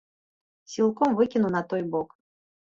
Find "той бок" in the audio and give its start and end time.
1.75-2.19